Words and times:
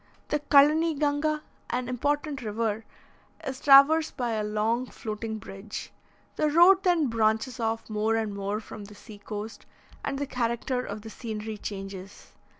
The 0.29 0.39
Calanyganga, 0.39 1.43
an 1.69 1.87
important 1.87 2.41
river, 2.41 2.85
is 3.45 3.59
traversed 3.59 4.17
by 4.17 4.31
a 4.31 4.43
long 4.43 4.87
floating 4.87 5.37
bridge; 5.37 5.93
the 6.37 6.49
road 6.49 6.81
then 6.81 7.05
branches 7.05 7.59
off 7.59 7.87
more 7.87 8.15
and 8.15 8.33
more 8.33 8.59
from 8.59 8.85
the 8.85 8.95
sea 8.95 9.19
coast, 9.19 9.67
and 10.03 10.17
the 10.17 10.25
character 10.25 10.83
of 10.83 11.03
the 11.03 11.11
scenery 11.11 11.55
changes. 11.59 12.31